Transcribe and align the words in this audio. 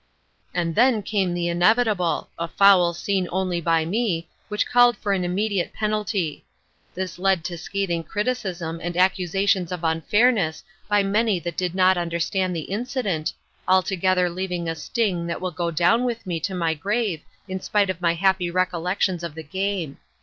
"And 0.51 0.73
then 0.73 1.03
came 1.03 1.35
the 1.35 1.47
inevitable, 1.47 2.31
a 2.39 2.47
foul 2.47 2.95
seen 2.95 3.27
only 3.31 3.61
by 3.61 3.85
me, 3.85 4.27
which 4.47 4.65
called 4.67 4.97
for 4.97 5.11
an 5.13 5.23
immediate 5.23 5.73
penalty. 5.73 6.43
This 6.95 7.19
led 7.19 7.43
to 7.43 7.55
scathing 7.55 8.03
criticism 8.03 8.79
and 8.81 8.97
accusations 8.97 9.71
of 9.71 9.83
unfairness 9.83 10.63
by 10.87 11.03
many 11.03 11.39
that 11.41 11.55
did 11.55 11.75
not 11.75 11.99
understand 11.99 12.55
the 12.55 12.61
incident, 12.61 13.31
altogether 13.67 14.27
leaving 14.27 14.67
a 14.67 14.73
sting 14.73 15.27
that 15.27 15.39
will 15.39 15.51
go 15.51 15.69
down 15.69 16.03
with 16.03 16.25
me 16.25 16.39
to 16.39 16.55
my 16.55 16.73
grave 16.73 17.21
in 17.47 17.59
spite 17.59 17.91
of 17.91 18.01
my 18.01 18.15
happy 18.15 18.49
recollections 18.49 19.23
of 19.23 19.35
the 19.35 19.43
game. 19.43 19.99